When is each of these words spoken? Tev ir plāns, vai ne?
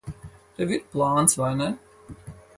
Tev 0.55 0.73
ir 0.77 0.81
plāns, 0.95 1.39
vai 1.43 1.53
ne? 1.61 1.69